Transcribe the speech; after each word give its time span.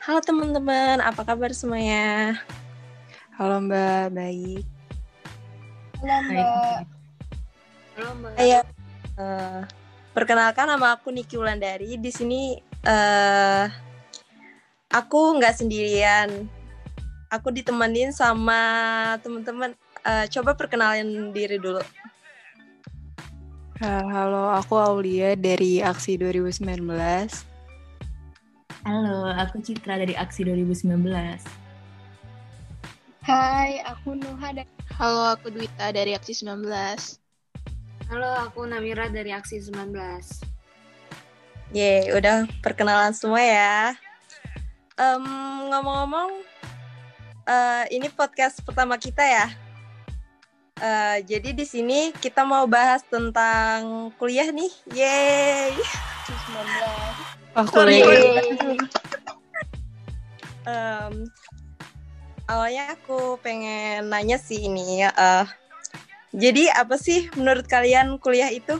Halo 0.00 0.16
teman-teman, 0.24 0.96
apa 1.04 1.28
kabar 1.28 1.52
semuanya? 1.52 2.32
Halo 3.36 3.60
Mbak, 3.60 4.16
baik. 4.16 4.64
Halo 6.00 6.16
Mbak. 6.24 6.80
Halo 7.92 8.08
Mbak. 8.16 8.34
Ayo, 8.40 8.60
uh, 9.20 9.60
perkenalkan 10.16 10.72
nama 10.72 10.96
aku 10.96 11.12
Niki 11.12 11.36
Wulandari. 11.36 12.00
Di 12.00 12.08
sini 12.08 12.56
uh, 12.88 13.68
aku 14.88 15.36
nggak 15.36 15.60
sendirian. 15.60 16.48
Aku 17.28 17.52
ditemenin 17.52 18.16
sama 18.16 18.56
teman-teman. 19.20 19.76
Uh, 20.00 20.24
coba 20.32 20.56
perkenalin 20.56 21.28
diri 21.28 21.60
dulu. 21.60 21.84
Halo, 23.84 24.48
aku 24.56 24.80
Aulia 24.80 25.36
dari 25.36 25.84
Aksi 25.84 26.16
2019. 26.16 27.49
Halo, 28.80 29.28
aku 29.28 29.60
Citra 29.60 30.00
dari 30.00 30.16
Aksi 30.16 30.40
2019. 30.40 30.88
Hai, 33.20 33.84
aku 33.84 34.16
Nuha 34.16 34.56
dari 34.56 34.72
Halo, 34.96 35.36
aku 35.36 35.52
Dwita 35.52 35.92
dari 35.92 36.16
Aksi 36.16 36.32
19. 36.32 36.64
Halo, 38.08 38.30
aku 38.40 38.64
Namira 38.64 39.12
dari 39.12 39.36
Aksi 39.36 39.60
19. 39.60 39.92
Ye, 41.76 42.08
udah 42.16 42.48
perkenalan 42.64 43.12
semua 43.12 43.44
ya. 43.44 43.92
Um, 44.96 45.28
ngomong-ngomong, 45.68 46.40
uh, 47.52 47.84
ini 47.92 48.08
podcast 48.08 48.64
pertama 48.64 48.96
kita 48.96 49.20
ya. 49.20 49.46
Uh, 50.80 51.20
jadi 51.28 51.52
di 51.52 51.68
sini 51.68 52.16
kita 52.16 52.48
mau 52.48 52.64
bahas 52.64 53.04
tentang 53.04 54.08
kuliah 54.16 54.48
nih. 54.48 54.72
Yeay. 54.88 55.76
19. 56.48 57.29
Oh, 57.58 57.66
kuliah. 57.66 58.06
um, 60.70 61.26
awalnya 62.46 62.94
aku 62.94 63.42
pengen 63.42 64.06
nanya 64.06 64.38
sih 64.38 64.70
ini 64.70 65.02
ya. 65.02 65.10
Uh, 65.18 65.46
jadi 66.30 66.70
apa 66.78 66.94
sih 66.94 67.26
menurut 67.34 67.66
kalian 67.66 68.14
kuliah 68.22 68.54
itu? 68.54 68.78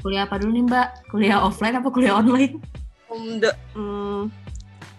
Kuliah 0.00 0.24
apa 0.24 0.40
dulu 0.40 0.56
nih 0.56 0.64
Mbak? 0.64 0.88
Kuliah 1.12 1.38
offline 1.44 1.76
apa 1.76 1.88
kuliah 1.92 2.16
online? 2.16 2.56
Um, 3.12 3.36
um, 3.76 4.20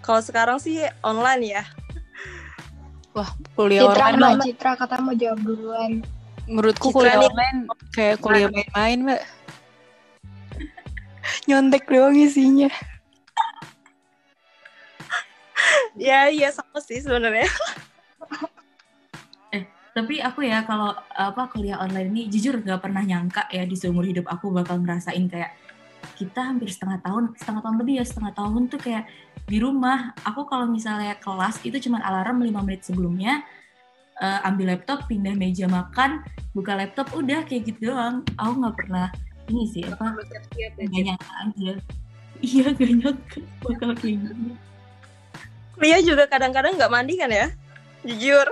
kalau 0.05 0.21
sekarang 0.21 0.61
sih 0.61 0.85
online 1.02 1.58
ya. 1.58 1.63
Wah, 3.17 3.30
kuliah 3.58 3.89
Citra, 3.89 4.13
online 4.13 4.37
Mbak 4.37 4.45
Citra 4.45 4.71
kata 4.77 4.95
mau 5.02 5.13
jawab 5.17 5.41
duluan. 5.41 6.05
menurutku 6.43 6.91
Citra 6.91 6.97
kuliah 7.02 7.15
nih. 7.17 7.30
online 7.33 7.59
kayak 7.97 8.15
kuliah 8.21 8.49
main-main, 8.53 8.97
Mbak. 9.09 9.21
Nyontek 11.49 11.88
doang 11.88 12.16
isinya. 12.17 12.69
Ya, 15.94 16.25
iya 16.25 16.49
sama 16.49 16.81
sih 16.81 17.05
sebenarnya. 17.05 17.45
Tapi 19.94 20.17
aku 20.17 20.41
ya 20.41 20.66
kalau 20.66 20.89
apa 21.14 21.53
kuliah 21.53 21.77
online 21.77 22.09
ini 22.09 22.21
jujur 22.25 22.58
gak 22.66 22.81
pernah 22.81 23.05
nyangka 23.05 23.45
ya 23.53 23.61
di 23.61 23.77
seumur 23.77 24.02
hidup 24.02 24.25
aku 24.25 24.49
bakal 24.49 24.81
ngerasain 24.81 25.30
kayak 25.30 25.53
kita 26.17 26.49
hampir 26.49 26.73
setengah 26.73 26.97
tahun, 27.05 27.38
setengah 27.38 27.61
tahun 27.61 27.77
lebih 27.86 27.94
ya 28.02 28.05
setengah 28.05 28.33
tahun 28.33 28.61
tuh 28.73 28.80
kayak 28.81 29.05
di 29.45 29.58
rumah. 29.61 30.17
Aku 30.25 30.49
kalau 30.49 30.66
misalnya 30.66 31.14
kelas 31.21 31.61
itu 31.61 31.77
cuma 31.77 32.02
alarm 32.02 32.41
5 32.41 32.66
menit 32.66 32.81
sebelumnya, 32.83 33.45
eh, 34.17 34.39
ambil 34.49 34.73
laptop, 34.73 35.05
pindah 35.05 35.38
meja 35.38 35.69
makan, 35.69 36.25
buka 36.58 36.73
laptop, 36.73 37.14
udah 37.14 37.45
kayak 37.45 37.69
gitu 37.69 37.94
doang. 37.94 38.25
Aku 38.36 38.52
nggak 38.66 38.75
pernah 38.75 39.08
ini 39.52 39.63
sih 39.67 39.83
apa 39.83 40.16
Siap-siap 40.23 40.73
ya. 40.80 40.86
gak 40.87 41.04
nyangka 41.04 41.31
aja. 41.43 41.73
Iya 42.43 42.65
gak 42.76 42.92
nyangka 42.99 43.39
bakal 43.64 43.89
kayak 43.98 44.17
gini. 44.23 44.54
Juga 46.04 46.23
kadang-kadang 46.31 46.76
nggak 46.80 46.92
mandi 46.93 47.14
kan 47.20 47.31
ya? 47.31 47.48
Jujur. 48.04 48.48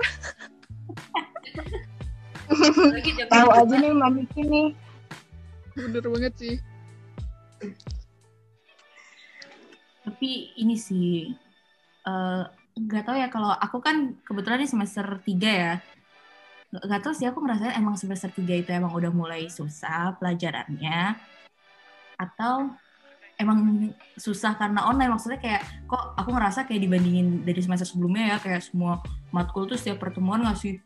Tahu 3.32 3.48
aja 3.52 3.74
nih 3.80 3.92
Maniki 3.92 4.40
nih. 4.44 4.68
Bener 5.76 6.04
banget 6.04 6.34
sih. 6.36 6.56
tapi 10.02 10.54
ini 10.58 10.74
sih 10.78 11.30
eh, 12.06 12.42
nggak 12.74 13.02
tahu 13.06 13.16
ya 13.18 13.28
kalau 13.30 13.50
aku 13.54 13.78
kan 13.82 14.18
kebetulan 14.26 14.62
ini 14.62 14.70
semester 14.70 15.06
3 15.18 15.26
ya 15.46 15.72
nggak 16.72 16.82
nggak 16.88 17.02
tahu 17.04 17.12
sih 17.12 17.28
aku 17.28 17.44
ngerasa 17.44 17.76
emang 17.76 18.00
semester 18.00 18.32
3 18.32 18.64
itu 18.64 18.70
emang 18.72 18.96
udah 18.96 19.12
mulai 19.12 19.52
susah 19.52 20.16
pelajarannya 20.16 21.20
atau 22.16 22.72
emang 23.36 23.92
susah 24.16 24.56
karena 24.56 24.88
online 24.88 25.12
maksudnya 25.12 25.36
kayak 25.36 25.62
kok 25.84 26.16
aku 26.16 26.32
ngerasa 26.32 26.64
kayak 26.64 26.88
dibandingin 26.88 27.44
dari 27.44 27.60
semester 27.60 27.84
sebelumnya 27.84 28.36
ya 28.36 28.36
kayak 28.40 28.64
semua 28.64 29.04
matkul 29.28 29.68
tuh 29.68 29.76
setiap 29.76 30.00
pertemuan 30.00 30.48
ngasih 30.48 30.80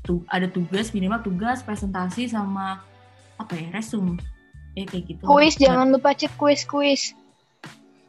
tuh 0.00 0.24
ada 0.32 0.48
tugas 0.48 0.94
minimal 0.96 1.20
tugas 1.20 1.60
presentasi 1.60 2.32
sama 2.32 2.80
apa 3.36 3.52
ya 3.52 3.68
resume 3.76 4.16
ya 4.72 4.88
kayak 4.88 5.04
gitu 5.12 5.22
Kuis 5.28 5.60
jangan 5.60 5.92
lupa 5.92 6.16
cek 6.16 6.32
kuis-kuis. 6.40 7.12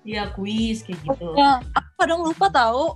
Iya 0.08 0.32
kuis 0.36 0.88
kayak 0.88 1.04
gitu 1.04 1.36
Ya, 1.36 1.60
aku 1.76 1.90
kadang 2.00 2.24
lupa 2.24 2.48
tahu. 2.48 2.96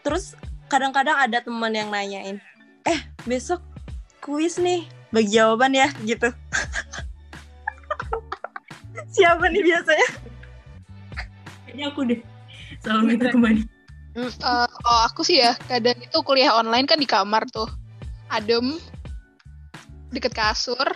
Terus 0.00 0.36
kadang-kadang 0.70 1.16
ada 1.16 1.38
teman 1.44 1.72
yang 1.72 1.92
nanyain, 1.92 2.40
eh 2.88 3.00
besok 3.28 3.60
kuis 4.24 4.56
nih, 4.56 4.88
bagi 5.12 5.36
jawaban 5.36 5.76
ya 5.76 5.88
gitu. 6.04 6.32
Siapa 9.14 9.46
nih 9.50 9.62
biasanya? 9.62 10.08
kayaknya 11.74 11.90
aku 11.90 12.00
deh 12.06 12.20
selalu 12.86 13.18
minta 13.18 13.34
kembali 13.34 13.62
Eh, 14.14 14.30
kalau 14.38 15.00
aku 15.10 15.26
sih 15.26 15.42
ya, 15.42 15.58
kadang 15.66 15.98
itu 15.98 16.14
kuliah 16.22 16.54
online 16.54 16.86
kan 16.86 17.02
di 17.02 17.08
kamar 17.10 17.50
tuh. 17.50 17.66
Adem, 18.30 18.78
deket 20.14 20.30
kasur. 20.30 20.86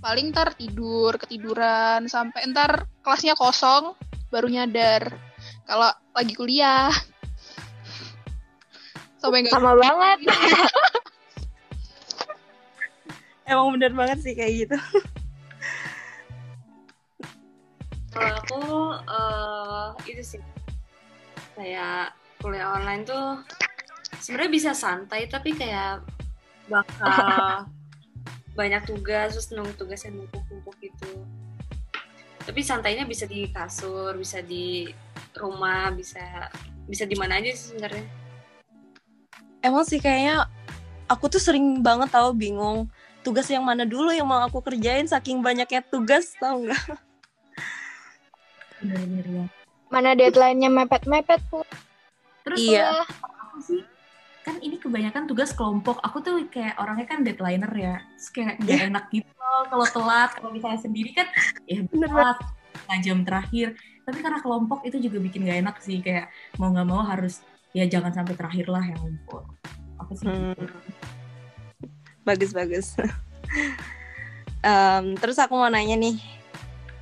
Paling 0.00 0.32
ntar 0.32 0.56
tidur, 0.56 1.12
ketiduran, 1.20 2.08
sampai 2.08 2.48
ntar 2.48 2.88
kelasnya 3.04 3.36
kosong, 3.36 3.92
baru 4.32 4.48
nyadar. 4.48 5.12
Kalau 5.68 5.92
lagi 6.16 6.32
kuliah. 6.32 6.88
Sampai 9.22 9.46
nggak 9.46 9.54
Sama 9.54 9.78
banget. 9.78 10.18
Emang 13.46 13.78
bener 13.78 13.94
banget 13.94 14.18
sih 14.18 14.34
kayak 14.34 14.66
gitu. 14.66 14.76
Kalau 18.10 18.34
aku 18.42 18.62
eh, 18.98 19.86
itu 20.10 20.22
sih 20.36 20.42
kayak 21.54 22.18
kuliah 22.42 22.74
online 22.74 23.06
tuh 23.06 23.38
sebenarnya 24.18 24.50
bisa 24.50 24.70
santai 24.74 25.30
tapi 25.30 25.54
kayak 25.54 26.02
bakal 26.66 27.06
banyak 28.58 28.82
tugas 28.84 29.38
terus 29.38 29.48
nunggu 29.54 29.72
tugas 29.78 30.02
yang 30.02 30.18
numpuk-numpuk 30.18 30.76
gitu. 30.82 31.22
Tapi 32.42 32.58
santainya 32.58 33.06
bisa 33.06 33.30
di 33.30 33.46
kasur, 33.54 34.18
bisa 34.18 34.42
di 34.42 34.90
rumah, 35.38 35.94
bisa 35.94 36.50
bisa 36.90 37.06
di 37.06 37.14
mana 37.14 37.38
aja 37.38 37.54
sih 37.54 37.70
sebenarnya. 37.70 38.21
Emang 39.62 39.86
sih 39.86 40.02
kayaknya 40.02 40.50
aku 41.06 41.30
tuh 41.30 41.38
sering 41.38 41.80
banget 41.80 42.10
tahu 42.10 42.34
bingung 42.34 42.90
tugas 43.22 43.46
yang 43.46 43.62
mana 43.62 43.86
dulu 43.86 44.10
yang 44.10 44.26
mau 44.26 44.42
aku 44.42 44.58
kerjain 44.58 45.06
saking 45.06 45.38
banyaknya 45.40 45.80
tugas 45.86 46.34
tau 46.36 46.58
nggak? 46.58 46.82
bener-bener 48.82 49.26
ya 49.30 49.46
Mana 49.86 50.18
deadline-nya 50.18 50.66
mepet-mepet 50.72 51.38
tuh. 51.46 51.62
terus 52.42 52.58
Iya. 52.58 53.06
aku 53.22 53.62
sih 53.62 53.86
kan 54.42 54.58
ini 54.58 54.74
kebanyakan 54.74 55.30
tugas 55.30 55.54
kelompok. 55.54 56.02
Aku 56.02 56.18
tuh 56.18 56.42
kayak 56.50 56.74
orangnya 56.80 57.06
kan 57.06 57.22
deadlineer 57.22 57.72
ya. 57.78 57.96
Terus 58.18 58.28
kayak 58.34 58.54
nggak 58.58 58.80
enak 58.90 59.04
gitu 59.14 59.30
kalau 59.70 59.86
telat. 59.86 60.30
Kalau 60.34 60.50
misalnya 60.50 60.80
sendiri 60.82 61.14
kan 61.14 61.30
ya 61.70 61.86
Bener 61.86 62.10
telat 62.10 62.38
setengah 62.74 62.98
jam 63.04 63.18
terakhir. 63.22 63.68
Tapi 64.02 64.18
karena 64.18 64.38
kelompok 64.42 64.82
itu 64.82 64.98
juga 64.98 65.22
bikin 65.22 65.46
gak 65.46 65.58
enak 65.62 65.76
sih. 65.78 66.02
Kayak 66.02 66.26
mau 66.58 66.74
nggak 66.74 66.88
mau 66.90 67.06
harus 67.06 67.38
ya 67.72 67.84
jangan 67.88 68.12
sampai 68.12 68.36
terakhir 68.36 68.68
lah 68.68 68.84
yang 68.84 69.00
ngumpul 69.00 69.44
aku 70.00 70.12
sih 70.16 70.28
Hmm. 70.28 70.54
Bagus 72.22 72.54
bagus. 72.54 72.94
Em, 74.62 75.18
terus 75.18 75.42
aku 75.42 75.58
mau 75.58 75.66
nanya 75.66 75.98
nih, 75.98 76.22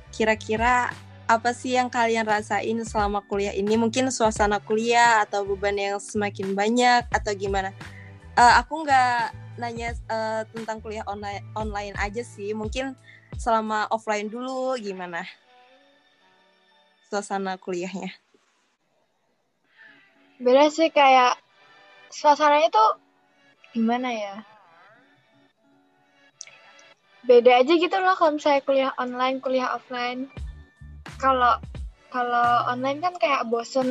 kira-kira 0.09 0.89
apa 1.29 1.53
sih 1.53 1.77
yang 1.77 1.93
kalian 1.93 2.25
rasain 2.25 2.81
selama 2.81 3.21
kuliah 3.29 3.53
ini? 3.53 3.77
Mungkin 3.77 4.09
suasana 4.09 4.57
kuliah 4.57 5.21
atau 5.21 5.45
beban 5.45 5.77
yang 5.77 6.01
semakin 6.01 6.57
banyak 6.57 7.05
atau 7.13 7.31
gimana? 7.37 7.69
Eh, 8.33 8.53
aku 8.57 8.81
nggak 8.81 9.37
nanya 9.61 9.93
eh, 9.93 10.41
tentang 10.57 10.81
kuliah 10.81 11.05
online 11.05 11.45
online 11.53 11.93
aja 12.01 12.25
sih. 12.25 12.49
Mungkin 12.57 12.97
selama 13.37 13.85
offline 13.93 14.25
dulu 14.25 14.73
gimana? 14.81 15.21
Suasana 17.13 17.61
kuliahnya. 17.61 18.09
Beda 20.41 20.73
sih 20.73 20.89
kayak 20.89 21.37
suasananya 22.09 22.73
tuh 22.73 22.89
gimana 23.77 24.09
ya? 24.09 24.35
Beda 27.21 27.61
aja 27.61 27.73
gitu 27.77 27.93
loh 28.01 28.17
kalau 28.17 28.41
misalnya 28.41 28.65
kuliah 28.65 28.91
online, 28.97 29.37
kuliah 29.37 29.77
offline. 29.77 30.25
Kalau 31.21 31.61
kalau 32.09 32.67
online 32.67 32.99
kan 32.99 33.13
kayak 33.21 33.45
bosen 33.47 33.87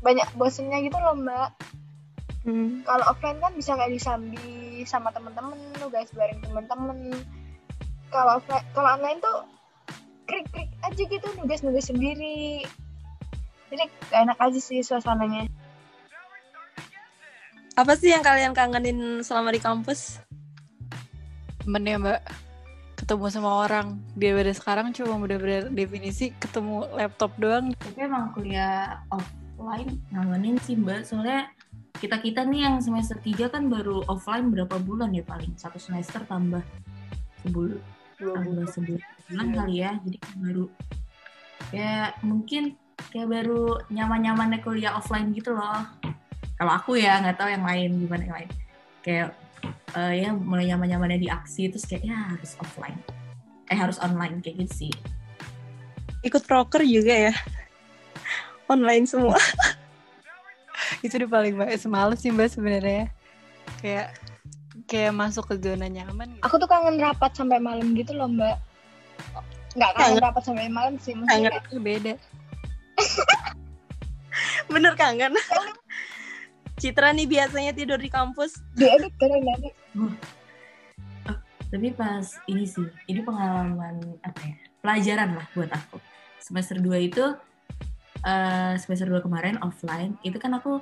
banyak 0.00 0.28
bosennya 0.36 0.84
gitu 0.84 0.98
loh 1.00 1.16
mbak 1.16 1.54
Hmm. 2.44 2.84
kalau 2.84 3.08
offline 3.08 3.40
kan 3.40 3.56
bisa 3.56 3.72
kayak 3.72 3.96
disambi 3.96 4.84
sama 4.84 5.08
temen-temen 5.16 5.56
nugas 5.80 6.12
bareng 6.12 6.44
temen-temen 6.44 7.16
kalau 8.12 8.36
kalau 8.76 8.90
online 9.00 9.16
tuh 9.24 9.48
krik 10.28 10.44
krik 10.52 10.68
aja 10.84 11.02
gitu 11.08 11.24
nugas 11.40 11.64
nugas 11.64 11.88
sendiri 11.88 12.68
jadi 13.74 13.90
gak 13.90 14.20
enak 14.30 14.38
aja 14.38 14.60
sih 14.62 14.78
suasananya 14.86 15.50
Apa 17.74 17.98
sih 17.98 18.14
yang 18.14 18.22
kalian 18.22 18.54
kangenin 18.54 19.26
selama 19.26 19.50
di 19.50 19.58
kampus? 19.58 20.22
Temen 21.58 21.82
ya 21.82 21.98
mbak, 21.98 22.22
ketemu 22.94 23.26
sama 23.34 23.66
orang. 23.66 23.98
Daripada 24.14 24.54
sekarang 24.54 24.94
cuma 24.94 25.18
bener-bener 25.18 25.66
definisi 25.74 26.30
ketemu 26.38 26.86
laptop 26.94 27.34
doang. 27.34 27.74
Tapi 27.74 27.98
emang 27.98 28.30
kuliah 28.30 29.02
offline 29.10 29.98
ngangenin 30.14 30.54
sih 30.62 30.78
mbak, 30.78 31.02
soalnya 31.02 31.50
kita-kita 31.98 32.46
nih 32.46 32.62
yang 32.62 32.78
semester 32.78 33.18
3 33.18 33.50
kan 33.50 33.66
baru 33.66 34.06
offline 34.06 34.54
berapa 34.54 34.78
bulan 34.78 35.10
ya 35.10 35.26
paling? 35.26 35.58
Satu 35.58 35.82
semester 35.82 36.22
tambah 36.30 36.62
sebulan, 37.42 37.82
tambah 38.22 38.70
sebulan 38.70 39.02
bulan 39.34 39.48
kali 39.50 39.74
ya, 39.82 39.98
jadi 39.98 40.18
baru 40.38 40.66
ya 41.74 42.14
mungkin 42.22 42.78
kayak 43.10 43.28
baru 43.30 43.78
nyaman-nyamannya 43.90 44.58
kuliah 44.62 44.98
offline 44.98 45.30
gitu 45.34 45.54
loh. 45.54 45.86
Kalau 46.54 46.72
aku 46.74 46.98
ya 46.98 47.18
nggak 47.22 47.36
tahu 47.38 47.50
yang 47.50 47.64
lain 47.66 47.90
gimana 48.06 48.22
yang 48.26 48.34
lain. 48.42 48.50
Kayak 49.02 49.28
eh, 49.94 50.12
ya 50.24 50.30
mulai 50.34 50.70
nyaman-nyamannya 50.70 51.18
di 51.22 51.28
aksi 51.30 51.70
terus 51.70 51.86
kayak 51.86 52.06
ya 52.06 52.16
harus 52.34 52.52
offline. 52.62 52.98
Eh 53.70 53.78
harus 53.78 53.98
online 54.02 54.42
kayak 54.42 54.66
gitu 54.66 54.86
sih. 54.86 54.92
Ikut 56.24 56.46
proker 56.46 56.82
juga 56.82 57.30
ya? 57.30 57.34
Online 58.70 59.04
semua. 59.04 59.36
Itu 61.04 61.20
udah 61.20 61.30
paling 61.30 61.54
mbak, 61.54 61.76
semalas 61.76 62.18
sih 62.22 62.32
mbak 62.32 62.48
sebenarnya. 62.48 63.12
Kayak 63.78 64.16
kayak 64.88 65.12
masuk 65.16 65.48
ke 65.48 65.54
zona 65.60 65.88
nyaman. 65.88 66.36
Gitu. 66.36 66.42
aku 66.44 66.54
tuh 66.60 66.68
kangen 66.68 67.00
rapat 67.00 67.32
sampai 67.32 67.58
malam 67.60 67.96
gitu 67.96 68.12
loh 68.12 68.28
mbak 68.28 68.60
nggak 69.74 69.90
kangen 69.98 70.18
rapat 70.22 70.42
sampai 70.46 70.70
malam 70.70 70.94
sih 71.02 71.18
maksudnya 71.18 71.50
kayak 71.50 71.66
Itu 71.66 71.80
beda. 71.82 72.14
Bener 74.72 74.94
kangen. 74.94 75.34
Citra 76.80 77.14
nih 77.14 77.30
biasanya 77.30 77.70
tidur 77.70 78.02
di 78.02 78.10
kampus. 78.10 78.58
diedit 78.74 79.14
kadang 79.16 79.42
kadang 79.46 79.74
tapi 81.74 81.90
pas 81.90 82.22
ini 82.46 82.70
sih 82.70 82.86
ini 83.10 83.18
pengalaman 83.26 83.98
apa 84.22 84.38
ya 84.46 84.54
pelajaran 84.78 85.34
lah 85.34 85.46
buat 85.58 85.74
aku 85.74 85.98
semester 86.38 86.78
2 86.78 87.10
itu 87.10 87.34
eh, 88.22 88.78
semester 88.78 89.10
2 89.10 89.26
kemarin 89.26 89.58
offline 89.58 90.14
itu 90.22 90.38
kan 90.38 90.54
aku 90.54 90.78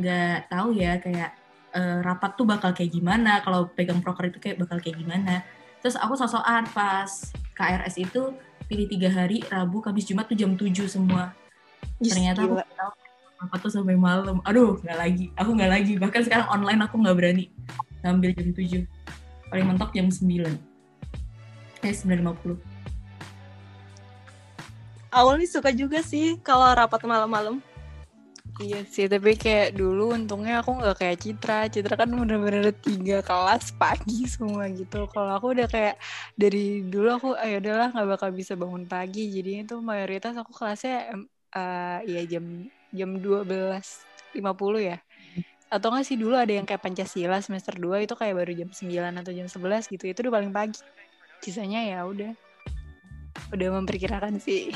nggak 0.00 0.48
tahu 0.48 0.72
ya 0.80 0.96
kayak 0.96 1.36
eh, 1.76 2.00
rapat 2.00 2.40
tuh 2.40 2.48
bakal 2.48 2.72
kayak 2.72 2.88
gimana 2.96 3.44
kalau 3.44 3.68
pegang 3.68 4.00
proker 4.00 4.32
itu 4.32 4.40
kayak 4.40 4.64
bakal 4.64 4.80
kayak 4.80 4.96
gimana 4.96 5.44
terus 5.84 6.00
aku 6.00 6.16
sosokan 6.16 6.64
pas 6.72 7.28
KRS 7.52 8.00
itu 8.00 8.32
pilih 8.66 8.86
tiga 8.88 9.08
hari 9.12 9.44
Rabu 9.46 9.84
Kamis 9.84 10.08
Jumat 10.08 10.28
tuh 10.28 10.36
jam 10.38 10.56
7 10.56 10.72
semua. 10.88 11.32
Yes, 12.00 12.16
ternyata 12.16 12.44
aku 12.44 12.56
gila. 12.58 12.64
tahu 12.74 12.92
apa 13.44 13.54
tuh 13.60 13.70
sampai 13.72 13.96
malam. 13.96 14.40
Aduh 14.44 14.80
nggak 14.80 14.98
lagi. 14.98 15.26
Aku 15.36 15.52
nggak 15.52 15.70
lagi. 15.70 15.92
Bahkan 16.00 16.22
sekarang 16.24 16.48
online 16.48 16.80
aku 16.84 16.96
nggak 17.00 17.16
berani 17.16 17.52
ngambil 18.04 18.30
jam 18.36 18.48
7 18.52 18.84
paling 19.48 19.64
mentok 19.64 19.90
jam 19.96 20.12
9 20.12 20.28
eh 21.84 21.94
9.50 21.94 22.60
Awal 25.14 25.34
nih 25.38 25.46
suka 25.46 25.70
juga 25.70 26.02
sih 26.02 26.42
kalau 26.42 26.66
rapat 26.74 26.98
malam-malam. 27.06 27.62
Iya 28.54 28.86
sih, 28.86 29.10
tapi 29.10 29.34
kayak 29.34 29.74
dulu 29.74 30.14
untungnya 30.14 30.62
aku 30.62 30.78
nggak 30.78 31.02
kayak 31.02 31.18
Citra. 31.18 31.66
Citra 31.66 31.98
kan 31.98 32.06
bener-bener 32.06 32.70
tiga 32.70 33.18
kelas 33.18 33.74
pagi 33.74 34.30
semua 34.30 34.70
gitu. 34.70 35.10
Kalau 35.10 35.34
aku 35.34 35.58
udah 35.58 35.66
kayak 35.66 35.98
dari 36.38 36.86
dulu 36.86 37.08
aku, 37.18 37.28
ayo 37.34 37.58
udahlah 37.58 37.90
nggak 37.90 38.08
bakal 38.14 38.30
bisa 38.30 38.54
bangun 38.54 38.86
pagi. 38.86 39.26
Jadinya 39.34 39.74
tuh 39.74 39.82
mayoritas 39.82 40.38
aku 40.38 40.54
kelasnya 40.54 41.18
eh, 41.50 41.98
ya 42.06 42.22
jam 42.30 42.70
jam 42.94 43.10
12.50 43.18 44.38
ya. 44.78 45.02
Atau 45.66 45.90
nggak 45.90 46.06
sih 46.06 46.14
dulu 46.14 46.38
ada 46.38 46.54
yang 46.54 46.62
kayak 46.62 46.78
Pancasila 46.78 47.42
semester 47.42 47.74
2 47.74 48.06
itu 48.06 48.14
kayak 48.14 48.38
baru 48.38 48.54
jam 48.54 48.70
9 48.70 49.18
atau 49.18 49.32
jam 49.34 49.50
11 49.50 49.90
gitu. 49.90 50.04
Itu 50.06 50.18
udah 50.30 50.34
paling 50.38 50.54
pagi. 50.54 50.78
Sisanya 51.42 51.82
ya 51.82 52.06
udah. 52.06 52.30
Udah 53.50 53.68
memperkirakan 53.82 54.38
sih. 54.38 54.70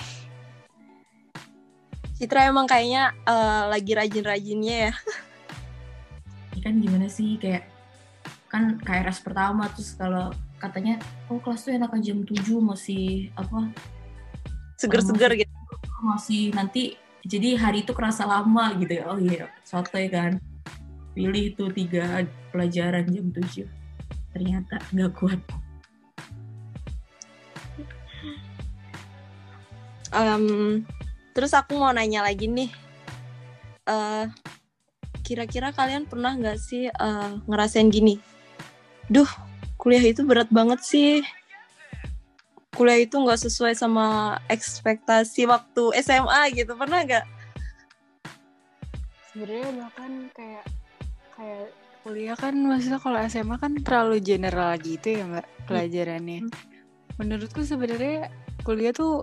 Citra 2.19 2.51
emang 2.51 2.67
kayaknya 2.67 3.15
eh, 3.23 3.63
lagi 3.71 3.93
rajin-rajinnya 3.95 4.77
ya. 4.91 4.93
ini 6.59 6.61
kan 6.67 6.75
gimana 6.83 7.07
sih 7.07 7.39
kayak 7.39 7.71
kan 8.51 8.83
KRS 8.83 9.23
pertama 9.23 9.71
terus 9.71 9.95
kalau 9.95 10.35
katanya 10.59 10.99
oh 11.31 11.39
kelas 11.39 11.63
tuh 11.63 11.79
enakan 11.79 12.03
jam 12.03 12.19
7 12.27 12.59
masih 12.59 13.31
apa 13.39 13.71
Seger-seger 14.75 15.39
gitu. 15.39 15.55
masih 16.03 16.51
nanti 16.51 16.99
jadi 17.23 17.55
hari 17.55 17.87
itu 17.87 17.95
kerasa 17.95 18.27
lama 18.27 18.75
gitu 18.75 18.91
ya 18.99 19.05
oh 19.07 19.23
iya 19.23 19.47
sotoy 19.63 20.11
kan 20.11 20.43
pilih 21.15 21.55
tuh 21.55 21.71
tiga 21.71 22.27
pelajaran 22.51 23.07
jam 23.07 23.31
7 23.31 23.63
ternyata 24.35 24.83
nggak 24.91 25.15
kuat 25.15 25.39
Em, 30.09 30.89
terus 31.39 31.55
aku 31.55 31.79
mau 31.79 31.95
nanya 31.95 32.27
lagi 32.27 32.51
nih. 32.51 32.67
eh 33.87 34.27
kira-kira 35.23 35.71
kalian 35.71 36.11
pernah 36.11 36.35
nggak 36.35 36.59
sih 36.59 36.91
eh, 36.91 37.31
ngerasain 37.47 37.87
gini? 37.95 38.19
Duh, 39.07 39.31
kuliah 39.79 40.03
itu 40.03 40.27
berat 40.27 40.51
banget 40.51 40.83
sih. 40.83 41.23
Kuliah 42.75 42.99
itu 42.99 43.15
nggak 43.15 43.39
sesuai 43.39 43.79
sama 43.79 44.37
ekspektasi 44.51 45.47
waktu 45.47 45.95
SMA 46.03 46.59
gitu. 46.59 46.75
Pernah 46.75 47.07
nggak? 47.07 47.39
sebenarnya 49.39 49.71
bahkan 49.87 50.13
kayak 50.35 50.65
kayak 51.39 51.71
kuliah 52.03 52.35
kan 52.35 52.59
maksudnya 52.59 52.99
kalau 52.99 53.23
SMA 53.31 53.55
kan 53.63 53.73
terlalu 53.87 54.19
general 54.19 54.75
gitu 54.83 55.15
ya 55.15 55.23
mbak 55.31 55.47
pelajarannya 55.71 56.51
menurutku 57.23 57.63
sebenarnya 57.63 58.35
kuliah 58.67 58.91
tuh 58.91 59.23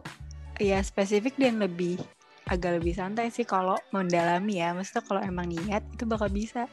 ya 0.57 0.79
spesifik 0.81 1.35
dan 1.35 1.59
lebih 1.59 1.99
agak 2.45 2.77
lebih 2.77 2.93
santai 2.93 3.33
sih 3.33 3.43
kalau 3.43 3.75
mendalami 3.89 4.61
ya. 4.61 4.71
Maksudnya 4.71 5.03
kalau 5.03 5.21
emang 5.21 5.49
niat 5.49 5.81
itu 5.91 6.03
bakal 6.05 6.29
bisa. 6.29 6.69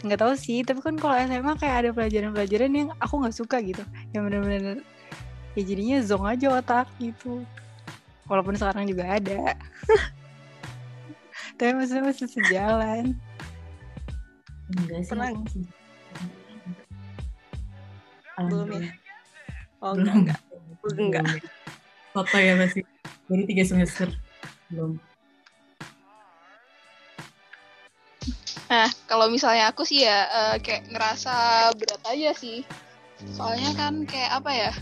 Nggak 0.00 0.20
tahu 0.22 0.32
sih 0.32 0.64
tapi 0.64 0.80
kan 0.80 0.96
kalau 0.96 1.12
SMA 1.12 1.52
kayak 1.60 1.76
ada 1.84 1.90
pelajaran-pelajaran 1.92 2.72
yang 2.72 2.88
aku 2.96 3.20
nggak 3.20 3.36
suka 3.36 3.60
gitu. 3.60 3.82
Yang 4.12 4.22
bener-bener 4.28 4.76
ya 5.52 5.62
jadinya 5.66 5.98
zong 6.00 6.24
aja 6.24 6.46
otak 6.56 6.86
gitu. 6.96 7.42
Walaupun 8.30 8.54
sekarang 8.54 8.86
juga 8.86 9.18
ada. 9.18 9.52
Tapi 11.58 11.76
maksudnya 11.76 12.06
masih 12.06 12.28
sejalan. 12.30 13.04
Enggak 14.70 15.00
sih 15.02 15.10
Pernah- 15.10 15.34
Belum 18.40 18.68
ya? 18.72 18.88
Oh 19.84 19.92
belum. 19.92 20.24
enggak, 20.24 20.40
enggak. 20.40 21.24
Enggak. 21.24 21.44
foto 22.10 22.36
ya 22.36 22.54
masih 22.56 22.82
baru 23.30 23.46
tiga 23.46 23.62
semester 23.62 24.10
belum 24.74 24.98
Nah, 28.70 28.86
kalau 29.10 29.26
misalnya 29.26 29.74
aku 29.74 29.82
sih 29.82 30.06
ya 30.06 30.30
eh, 30.30 30.56
kayak 30.62 30.94
ngerasa 30.94 31.34
berat 31.74 32.02
aja 32.06 32.30
sih. 32.38 32.62
Soalnya 33.34 33.74
kan 33.74 34.06
kayak 34.06 34.30
apa 34.38 34.50
ya? 34.54 34.72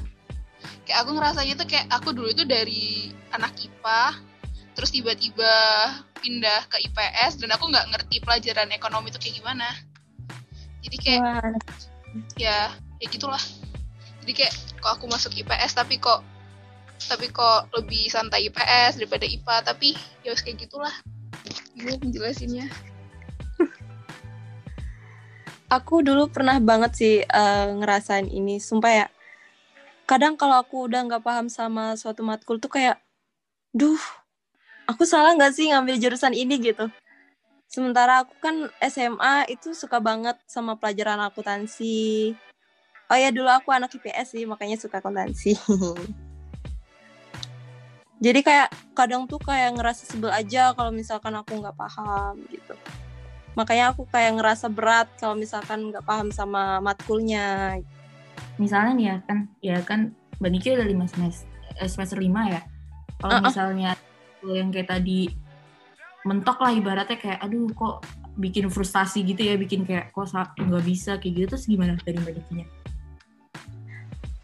Kayak 0.84 1.08
aku 1.08 1.10
ngerasanya 1.16 1.54
tuh 1.56 1.64
kayak 1.64 1.88
aku 1.88 2.12
dulu 2.12 2.28
itu 2.28 2.44
dari 2.44 3.16
anak 3.32 3.56
IPA, 3.56 4.20
terus 4.76 4.92
tiba-tiba 4.92 5.48
pindah 6.20 6.68
ke 6.68 6.84
IPS 6.84 7.40
dan 7.40 7.56
aku 7.56 7.72
nggak 7.72 7.88
ngerti 7.96 8.20
pelajaran 8.20 8.68
ekonomi 8.76 9.08
itu 9.08 9.16
kayak 9.16 9.36
gimana. 9.40 9.68
Jadi 10.84 10.96
kayak 11.00 11.20
Wah, 11.24 11.56
ya 12.36 12.68
ya 13.00 13.06
gitulah. 13.08 13.40
Jadi 14.20 14.32
kayak 14.36 14.52
kok 14.84 15.00
aku 15.00 15.08
masuk 15.08 15.32
IPS 15.32 15.80
tapi 15.80 15.96
kok 15.96 16.20
tapi 17.06 17.30
kok 17.30 17.70
lebih 17.78 18.10
santai 18.10 18.50
IPS 18.50 18.98
daripada 18.98 19.22
IPA 19.22 19.56
tapi 19.62 19.94
ya 20.26 20.34
harus 20.34 20.42
kayak 20.42 20.66
gitulah. 20.66 20.94
Gue 21.78 21.94
menjelasinnya. 22.02 22.66
aku 25.76 26.02
dulu 26.02 26.26
pernah 26.32 26.58
banget 26.58 26.92
sih 26.98 27.14
eh, 27.22 27.66
ngerasain 27.78 28.26
ini 28.26 28.58
sumpah 28.58 29.06
ya. 29.06 29.06
Kadang 30.08 30.34
kalau 30.34 30.58
aku 30.58 30.88
udah 30.90 31.04
nggak 31.06 31.22
paham 31.22 31.46
sama 31.46 31.94
suatu 31.94 32.24
matkul 32.26 32.58
tuh 32.58 32.72
kayak 32.72 32.98
duh 33.76 34.00
aku 34.88 35.04
salah 35.04 35.36
nggak 35.36 35.52
sih 35.54 35.70
ngambil 35.70 36.00
jurusan 36.00 36.34
ini? 36.34 36.58
gitu. 36.58 36.90
Sementara 37.68 38.24
aku 38.24 38.32
kan 38.40 38.72
SMA 38.80 39.44
itu 39.52 39.76
suka 39.76 40.00
banget 40.00 40.40
sama 40.48 40.80
pelajaran 40.80 41.20
akuntansi. 41.20 42.32
Oh 43.12 43.16
ya 43.16 43.28
dulu 43.28 43.48
aku 43.52 43.72
anak 43.72 43.92
IPS 43.92 44.36
sih 44.36 44.44
makanya 44.44 44.76
suka 44.76 45.00
akuntansi 45.00 45.56
Jadi 48.18 48.40
kayak 48.42 48.68
kadang 48.98 49.30
tuh 49.30 49.38
kayak 49.38 49.78
ngerasa 49.78 50.02
sebel 50.02 50.34
aja 50.34 50.74
kalau 50.74 50.90
misalkan 50.90 51.30
aku 51.38 51.54
nggak 51.62 51.78
paham 51.78 52.34
gitu. 52.50 52.74
Makanya 53.54 53.94
aku 53.94 54.06
kayak 54.10 54.38
ngerasa 54.38 54.66
berat 54.70 55.06
kalau 55.22 55.38
misalkan 55.38 55.94
nggak 55.94 56.02
paham 56.02 56.34
sama 56.34 56.82
matkulnya. 56.82 57.78
misalnya 58.58 58.92
nih 58.94 59.06
ya 59.06 59.16
kan 59.22 59.38
ya 59.62 59.78
kan 59.86 60.00
Mbak 60.38 60.50
Niki 60.50 60.74
udah 60.74 60.86
lima 60.86 61.06
semester 61.06 61.46
eh, 61.78 61.90
semester 61.90 62.18
lima 62.18 62.46
ya 62.50 62.60
kalau 63.18 63.38
Uh-uh. 63.38 63.46
misalnya 63.50 63.90
yang 64.46 64.70
kayak 64.70 64.90
tadi 64.90 65.30
mentok 66.26 66.58
lah 66.62 66.70
ibaratnya 66.74 67.18
kayak 67.18 67.38
aduh 67.42 67.66
kok 67.74 68.06
bikin 68.38 68.70
frustasi 68.70 69.26
gitu 69.26 69.42
ya 69.42 69.54
bikin 69.58 69.82
kayak 69.82 70.14
kok 70.14 70.30
nggak 70.30 70.84
bisa 70.86 71.18
kayak 71.18 71.34
gitu 71.34 71.46
terus 71.54 71.66
gimana 71.66 71.98
dari 72.02 72.18
Mbak 72.18 72.34
Nikinya 72.38 72.66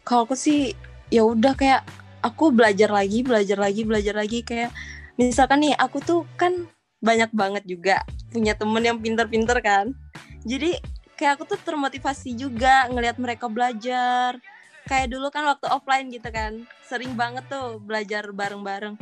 Kalau 0.05 0.29
aku 0.29 0.37
sih 0.37 0.75
ya 1.09 1.25
udah 1.25 1.57
kayak 1.57 1.81
aku 2.25 2.49
belajar 2.49 2.89
lagi, 2.89 3.21
belajar 3.21 3.61
lagi, 3.61 3.85
belajar 3.85 4.17
lagi 4.17 4.41
kayak 4.41 4.73
misalkan 5.21 5.61
nih 5.61 5.77
aku 5.77 6.01
tuh 6.01 6.25
kan 6.33 6.65
banyak 7.05 7.29
banget 7.29 7.63
juga 7.69 8.01
punya 8.33 8.57
temen 8.57 8.81
yang 8.81 8.97
pinter-pinter 8.97 9.61
kan. 9.61 9.93
Jadi 10.41 10.73
kayak 11.13 11.37
aku 11.37 11.53
tuh 11.53 11.59
termotivasi 11.61 12.33
juga 12.33 12.89
ngelihat 12.89 13.21
mereka 13.21 13.45
belajar. 13.45 14.41
Kayak 14.85 15.17
dulu 15.17 15.29
kan 15.33 15.45
waktu 15.49 15.65
offline 15.69 16.13
gitu 16.13 16.29
kan, 16.29 16.65
sering 16.85 17.17
banget 17.17 17.45
tuh 17.49 17.81
belajar 17.81 18.29
bareng-bareng. 18.29 18.93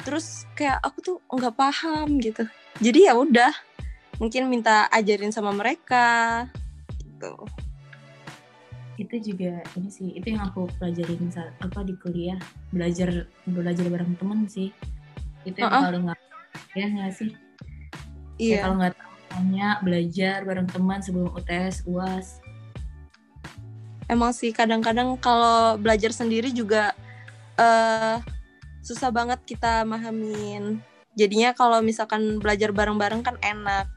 Terus 0.00 0.48
kayak 0.56 0.80
aku 0.80 0.98
tuh 1.00 1.16
nggak 1.28 1.56
paham 1.56 2.20
gitu. 2.24 2.48
Jadi 2.80 3.08
ya 3.08 3.12
udah, 3.12 3.52
mungkin 4.16 4.48
minta 4.48 4.88
ajarin 4.88 5.28
sama 5.28 5.52
mereka 5.52 6.48
gitu. 6.96 7.44
Itu 8.94 9.34
juga 9.34 9.58
ini 9.74 9.90
sih 9.90 10.14
itu 10.14 10.34
yang 10.34 10.46
aku 10.46 10.70
pelajarin 10.78 11.26
saat 11.32 11.50
apa 11.58 11.82
di 11.82 11.98
kuliah 11.98 12.38
belajar 12.70 13.26
belajar 13.42 13.86
bareng 13.90 14.14
temen 14.14 14.46
sih 14.46 14.70
itu 15.42 15.56
yang 15.58 15.72
Uh-uh. 15.72 15.84
paling 15.90 16.04
nggak 16.06 16.20
ya 16.78 16.86
nggak 16.90 17.12
sih 17.14 17.30
Kayak 18.34 18.42
Iya. 18.42 18.58
kalau 18.66 18.76
nggak 18.82 18.94
tanya 19.30 19.68
belajar 19.82 20.36
bareng 20.42 20.68
teman 20.70 20.98
sebelum 21.02 21.30
UTS 21.34 21.86
uas 21.86 22.42
Emang 24.04 24.36
sih 24.36 24.52
kadang-kadang 24.52 25.16
kalau 25.16 25.80
belajar 25.80 26.12
sendiri 26.12 26.52
juga 26.52 26.92
eh 27.56 28.20
susah 28.84 29.08
banget 29.08 29.40
kita 29.48 29.80
mahamin. 29.88 30.76
Jadinya 31.16 31.56
kalau 31.56 31.80
misalkan 31.80 32.36
belajar 32.36 32.68
bareng-bareng 32.68 33.24
kan 33.24 33.40
enak. 33.40 33.88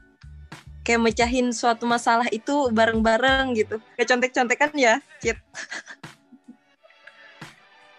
Kayak 0.88 1.04
mecahin 1.04 1.52
suatu 1.52 1.84
masalah 1.84 2.24
itu 2.32 2.72
bareng-bareng 2.72 3.52
gitu. 3.60 3.76
Kayak 3.92 4.08
contek-contekan 4.08 4.72
ya, 4.72 5.04
Cit. 5.20 5.36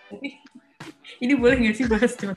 ini 1.23 1.37
boleh 1.37 1.61
nggak 1.61 1.75
sih 1.77 1.85
bahas 1.85 2.17
cuma 2.17 2.33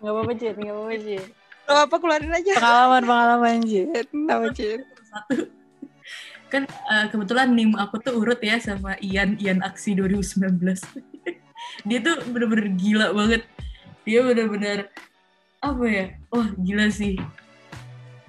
apa-apa 0.00 0.32
Cid, 0.32 0.56
gak 0.56 0.72
apa-apa 0.72 0.96
Cid. 0.96 1.28
Gak 1.68 1.84
apa 1.84 1.96
keluarin 2.00 2.32
aja. 2.32 2.52
Pengalaman 2.56 3.02
pengalaman 3.04 3.60
Cid. 3.68 4.08
Apa 4.32 4.48
Cid? 4.56 4.80
satu 5.12 5.44
kan 6.48 6.68
eh, 6.68 7.06
kebetulan 7.08 7.48
nim 7.52 7.72
aku 7.76 7.96
tuh 8.00 8.16
urut 8.16 8.40
ya 8.40 8.60
sama 8.60 8.96
Ian 9.00 9.40
Ian 9.40 9.64
Aksi 9.64 9.96
2019 9.96 10.60
dia 11.88 11.98
tuh 12.04 12.16
bener-bener 12.28 12.68
gila 12.76 13.08
banget 13.16 13.48
dia 14.04 14.20
bener-bener 14.20 14.92
apa 15.64 15.84
ya 15.88 16.06
wah 16.28 16.48
gila 16.60 16.92
sih 16.92 17.16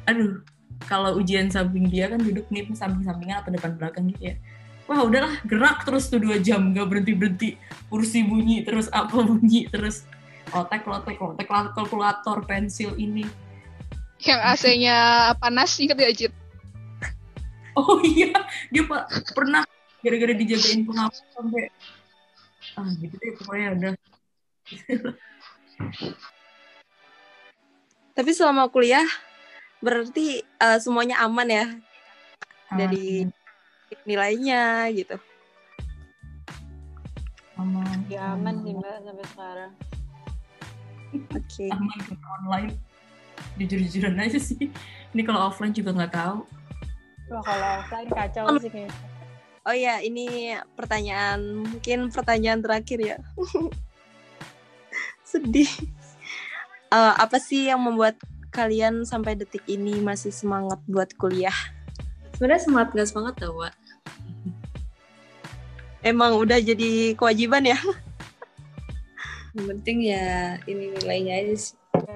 aduh 0.08 0.40
kalau 0.86 1.18
ujian 1.18 1.50
samping 1.50 1.88
dia 1.88 2.12
kan 2.12 2.20
duduk 2.20 2.48
nih 2.52 2.68
samping-sampingan 2.72 3.42
atau 3.44 3.52
depan 3.52 3.76
belakang 3.76 4.12
gitu 4.12 4.34
ya 4.34 4.36
wah 4.88 5.04
udahlah 5.04 5.40
gerak 5.48 5.84
terus 5.88 6.12
tuh 6.12 6.20
dua 6.20 6.40
jam 6.40 6.76
gak 6.76 6.88
berhenti 6.92 7.14
berhenti 7.16 7.50
kursi 7.88 8.24
bunyi 8.24 8.64
terus 8.68 8.92
apa 8.92 9.16
bunyi 9.24 9.68
terus 9.72 10.04
lotek 10.52 10.84
lotek 10.86 11.18
lotek 11.20 11.48
kalkulator 11.48 12.44
pensil 12.44 12.94
ini 13.00 13.26
Yang 14.24 14.40
AC-nya 14.56 14.98
panas, 15.36 15.76
inget 15.84 16.00
gak, 16.00 16.16
Cid? 16.16 16.34
Oh 17.80 18.00
iya, 18.06 18.32
dia 18.72 18.88
pak 18.88 19.12
pernah 19.36 19.68
gara-gara 20.00 20.32
dijagain 20.32 20.86
penghapus 20.86 21.20
sampai 21.34 21.68
ah 22.80 22.88
gitu 23.02 23.16
deh 23.18 23.32
pokoknya 23.42 23.68
udah. 23.76 23.94
Tapi 28.14 28.32
selama 28.32 28.70
kuliah 28.70 29.04
berarti 29.84 30.40
eh, 30.40 30.80
semuanya 30.80 31.20
aman 31.20 31.48
ya 31.52 31.66
dari 32.72 33.28
nilainya 34.08 34.88
gitu. 34.96 35.20
aman, 37.60 38.02
Ya 38.10 38.34
aman 38.34 38.64
sih 38.66 38.74
Mbak 38.74 38.96
sampai 39.06 39.26
sekarang. 39.30 39.72
Oke. 41.14 41.66
aman 41.70 42.00
ke 42.02 42.16
online. 42.42 42.74
Jujur-jujuran 43.62 44.18
aja 44.18 44.40
sih. 44.42 44.74
Ini 45.14 45.22
kalau 45.22 45.52
offline 45.52 45.76
juga 45.76 45.94
nggak 45.94 46.14
tahu. 46.18 46.42
Wah 47.30 47.44
kalau 47.46 47.70
offline 47.86 48.10
kacau 48.10 48.46
sih 48.58 48.72
kayaknya. 48.74 48.96
Oh 49.64 49.72
ya, 49.72 50.04
ini 50.04 50.58
pertanyaan 50.76 51.64
mungkin 51.64 52.12
pertanyaan 52.12 52.60
terakhir 52.60 53.00
ya. 53.00 53.18
Sedih. 55.30 55.70
Eh, 56.92 57.14
apa 57.16 57.38
sih 57.40 57.70
yang 57.72 57.80
membuat 57.80 58.18
kalian 58.54 59.02
sampai 59.04 59.34
detik 59.34 59.66
ini 59.66 59.98
masih 60.00 60.30
semangat 60.30 60.78
buat 60.86 61.10
kuliah? 61.18 61.56
Sebenarnya 62.38 62.62
semangat 62.62 62.88
gak 62.94 63.10
semangat 63.10 63.34
tau, 63.42 63.58
Wak. 63.58 63.74
Emang 66.06 66.38
udah 66.38 66.62
jadi 66.62 67.18
kewajiban 67.18 67.66
ya? 67.66 67.80
Yang 69.58 69.66
penting 69.78 69.98
ya 70.06 70.58
ini 70.70 70.94
nilainya 70.98 71.34
aja 71.46 71.54
sih. 71.56 71.74
Ya, 71.94 72.16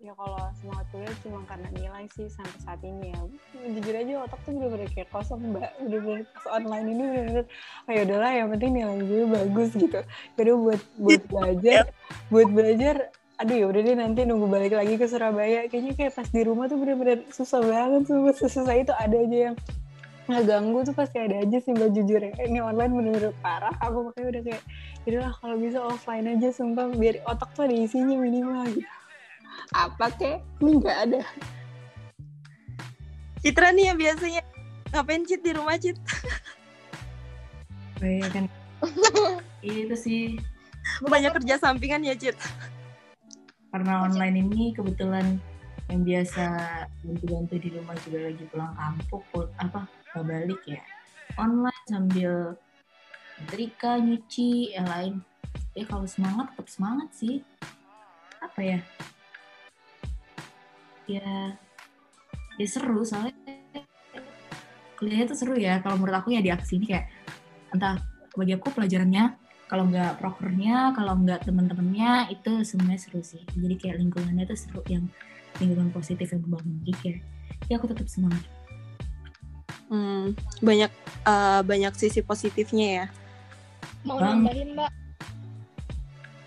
ya 0.00 0.12
kalau 0.16 0.40
semangat 0.56 0.86
kuliah 0.90 1.14
cuma 1.20 1.40
karena 1.44 1.68
nilai 1.76 2.04
sih 2.16 2.26
sampai 2.32 2.58
saat 2.64 2.80
ini 2.82 3.12
ya. 3.12 3.20
Jujur 3.78 3.94
aja 3.94 4.12
otak 4.24 4.40
tuh 4.42 4.56
bener-bener 4.56 4.88
kayak 4.90 5.12
kosong 5.12 5.52
mbak. 5.52 5.70
Bener-bener 5.84 6.24
pas 6.32 6.44
online 6.48 6.86
ini 6.90 7.04
bener-bener, 7.04 7.44
oh 7.86 7.92
ya 7.92 8.02
udahlah 8.08 8.32
yang 8.32 8.48
penting 8.56 8.70
nilai 8.72 8.98
gue 9.04 9.22
bagus 9.28 9.70
gitu. 9.76 10.00
Yaudah 10.34 10.56
buat 10.58 10.82
buat 10.98 11.22
belajar, 11.28 11.84
buat 12.32 12.48
belajar. 12.50 12.96
Aduh 13.38 13.54
ya 13.54 13.66
udah 13.70 13.80
deh 13.86 13.94
nanti 13.94 14.26
nunggu 14.26 14.46
balik 14.50 14.74
lagi 14.74 14.98
ke 14.98 15.06
Surabaya. 15.06 15.70
Kayaknya 15.70 15.92
kayak 15.94 16.12
pas 16.18 16.28
di 16.30 16.42
rumah 16.42 16.66
tuh 16.66 16.78
bener-bener 16.78 17.22
susah 17.30 17.62
banget 17.62 18.10
tuh. 18.10 18.18
Susah 18.34 18.74
itu 18.74 18.90
ada 18.94 19.14
aja 19.14 19.38
yang 19.50 19.56
ngeganggu 20.28 20.84
tuh 20.84 20.94
pasti 20.98 21.22
ada 21.22 21.40
aja 21.40 21.56
sih 21.62 21.72
mbak 21.72 21.94
jujur 21.94 22.18
ya. 22.18 22.34
Ini 22.34 22.58
online 22.60 22.92
bener-bener 22.92 23.32
parah. 23.40 23.72
Aku 23.78 24.10
makanya 24.10 24.26
udah 24.34 24.42
kayak, 24.42 24.62
yaudah 25.06 25.32
kalau 25.38 25.56
bisa 25.56 25.78
offline 25.78 26.26
aja 26.26 26.50
sumpah 26.50 26.90
biar 26.98 27.22
otak 27.30 27.48
tuh 27.54 27.70
ada 27.70 27.74
isinya 27.78 28.18
minimal 28.18 28.66
gitu 28.74 28.98
apa 29.76 30.08
kek 30.16 30.40
ini 30.64 30.80
nggak 30.80 30.98
ada 31.08 31.20
Citra 33.38 33.70
nih 33.70 33.94
yang 33.94 33.98
biasanya 34.00 34.42
ngapain 34.90 35.22
Cit 35.22 35.46
di 35.46 35.54
rumah 35.54 35.78
Cit? 35.78 35.94
Kayak 38.02 38.28
kan. 38.34 38.44
itu 39.62 39.94
sih 39.94 40.22
Banyak 41.06 41.38
kerja 41.38 41.54
sampingan 41.62 42.02
ya 42.02 42.18
Cit? 42.18 42.34
Karena 43.68 44.04
online 44.04 44.36
ini 44.48 44.72
kebetulan 44.72 45.36
yang 45.88 46.04
biasa 46.04 46.44
bantu-bantu 47.00 47.54
di 47.56 47.68
rumah 47.72 47.96
juga 48.04 48.28
lagi 48.28 48.44
pulang 48.52 48.72
kampung 48.76 49.24
apa 49.56 49.88
nggak 50.12 50.24
balik 50.24 50.62
ya. 50.68 50.80
Online 51.36 51.84
sambil 51.88 52.32
nyetrika 53.40 54.00
nyuci 54.00 54.76
yang 54.76 54.88
lain. 54.88 55.14
Ya 55.72 55.84
kalau 55.88 56.04
semangat 56.04 56.52
tetap 56.52 56.68
semangat 56.68 57.08
sih. 57.16 57.40
Apa 58.40 58.60
ya? 58.60 58.80
Ya 61.08 61.56
ya 62.60 62.66
seru 62.68 63.00
soalnya. 63.04 63.32
Kuliahnya 64.98 65.30
tuh 65.30 65.38
seru 65.38 65.54
ya 65.56 65.78
kalau 65.80 65.96
menurut 65.96 66.20
aku 66.20 66.34
ya 66.34 66.42
di 66.42 66.50
aksi 66.50 66.82
ini 66.82 66.90
kayak 66.90 67.06
entah 67.70 68.02
bagi 68.34 68.52
aku 68.58 68.74
pelajarannya 68.74 69.47
kalau 69.68 69.84
nggak 69.86 70.16
prokernya 70.18 70.96
kalau 70.96 71.14
nggak 71.20 71.44
teman-temannya 71.44 72.32
itu 72.32 72.64
semuanya 72.64 72.98
seru 72.98 73.20
sih 73.20 73.44
jadi 73.52 73.74
kayak 73.76 73.96
lingkungannya 74.00 74.48
tuh 74.48 74.58
seru 74.58 74.80
yang 74.88 75.04
lingkungan 75.60 75.92
positif 75.92 76.32
yang 76.32 76.42
membangun 76.48 76.80
jadi 76.82 76.94
kayak 77.04 77.18
ya 77.68 77.74
aku 77.76 77.86
tetap 77.92 78.08
semangat 78.08 78.42
Hmm, 79.88 80.36
banyak 80.60 80.92
eh, 81.24 81.60
banyak 81.64 81.96
sisi 81.96 82.20
positifnya 82.20 82.86
ya. 82.92 83.06
Mau 84.04 84.20
Bang. 84.20 84.44
nambahin, 84.44 84.76
Mbak, 84.76 84.92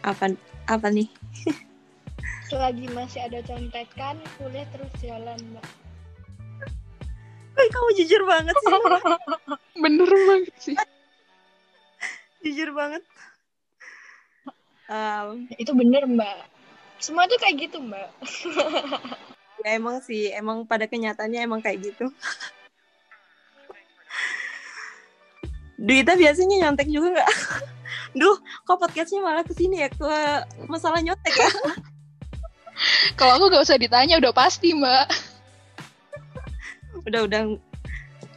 Apa 0.05 0.37
apa 0.69 0.87
nih? 0.93 1.09
selagi 2.53 2.85
masih 2.93 3.25
ada 3.25 3.41
contekan, 3.41 4.21
kuliah 4.37 4.65
terus 4.69 4.93
jalan, 5.01 5.41
Mbak. 5.57 5.65
Wih, 7.57 7.69
kamu 7.73 7.89
jujur 7.97 8.21
banget 8.29 8.55
sih. 8.61 8.73
Bener 9.83 10.09
banget 10.09 10.55
sih. 10.61 10.77
Jujur 12.41 12.69
banget. 12.75 13.03
Em, 14.91 15.47
Itu 15.55 15.71
bener, 15.71 16.03
Mbak. 16.03 16.37
Semua 16.99 17.25
tuh 17.25 17.39
kayak 17.39 17.69
gitu, 17.69 17.79
Mbak. 17.79 18.09
ya 19.61 19.77
emang 19.77 20.01
sih, 20.01 20.33
emang 20.33 20.65
pada 20.65 20.89
kenyataannya 20.89 21.39
emang 21.45 21.61
kayak 21.61 21.93
gitu. 21.93 22.09
Duita 25.81 26.13
biasanya 26.13 26.67
nyontek 26.67 26.89
juga 26.93 27.17
nggak? 27.17 27.31
Duh, 28.19 28.37
kok 28.67 28.77
podcastnya 28.77 29.23
malah 29.23 29.41
ke 29.41 29.55
sini 29.55 29.81
ya 29.81 29.89
ke 29.89 30.13
masalah 30.69 31.01
nyontek 31.01 31.33
ya? 31.33 31.49
Kalau 33.17 33.37
aku 33.37 33.53
gak 33.53 33.65
usah 33.65 33.77
ditanya, 33.77 34.17
udah 34.17 34.33
pasti 34.33 34.73
mbak. 34.73 35.07
udah 37.07 37.21
udah 37.25 37.41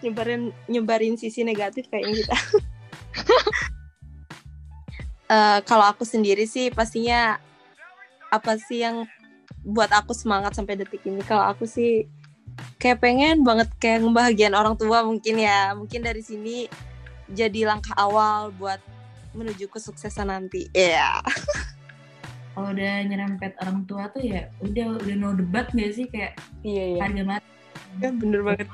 nyebarin 0.01 0.53
nyebarin 0.69 1.17
sisi 1.21 1.45
negatif 1.45 1.89
kayaknya 1.89 2.25
kita. 2.25 2.37
Eh, 5.25 5.59
kalau 5.65 5.89
aku 5.89 6.05
sendiri 6.05 6.45
sih 6.45 6.69
pastinya 6.69 7.41
apa 8.29 8.61
sih 8.61 8.85
yang 8.85 9.09
buat 9.65 9.89
aku 9.89 10.13
semangat 10.13 10.53
sampai 10.53 10.77
detik 10.77 11.01
ini? 11.09 11.25
Kalau 11.25 11.49
aku 11.49 11.65
sih 11.65 12.05
kayak 12.77 13.01
pengen 13.01 13.41
banget 13.41 13.73
kayak 13.81 14.05
ngebahagiain 14.05 14.53
orang 14.53 14.77
tua 14.77 15.01
mungkin 15.01 15.41
ya. 15.41 15.73
Mungkin 15.73 16.05
dari 16.05 16.21
sini 16.21 16.69
jadi 17.33 17.65
langkah 17.65 17.97
awal 17.97 18.53
buat 18.53 18.79
menuju 19.33 19.73
kesuksesan 19.73 20.29
nanti. 20.29 20.69
Iya. 20.77 21.25
Kalau 22.55 22.71
udah 22.71 22.95
nyerempet 23.09 23.59
orang 23.65 23.83
tua 23.89 24.07
tuh 24.13 24.23
ya 24.23 24.47
udah 24.63 25.01
udah 25.03 25.15
no 25.19 25.35
debat 25.35 25.67
gak 25.75 25.91
sih 25.91 26.07
kayak 26.07 26.39
Iya 26.63 26.85
iya. 26.95 27.01
harga 27.03 27.23
mati. 27.27 27.49
Ya, 27.99 28.11
bener 28.13 28.41
banget. 28.45 28.69